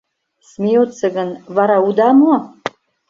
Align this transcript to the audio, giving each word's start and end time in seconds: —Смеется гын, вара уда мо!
—Смеется 0.49 1.07
гын, 1.15 1.29
вара 1.55 1.77
уда 1.87 2.09
мо! 2.19 2.33